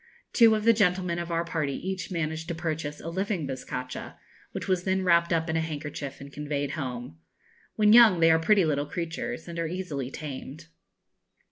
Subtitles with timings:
[0.33, 4.15] Two of the gentlemen of our party each managed to purchase a living bizcacha,
[4.51, 7.19] which was then wrapped up in a handkerchief and conveyed home.
[7.75, 10.69] When young they are pretty little creatures, and are easily tamed.